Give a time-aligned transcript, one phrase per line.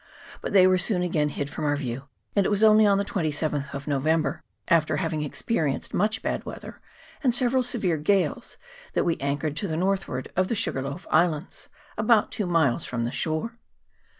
[0.41, 2.05] But they were soon again hid from our view;
[2.35, 6.43] and it was only on the 27th of No vember, after having experienced much bad
[6.43, 6.81] weather
[7.23, 8.57] and several severe gales,
[8.93, 11.69] that we anchored to the northward of the Sugarloaf Islands,
[11.99, 13.59] about two miles from the shore.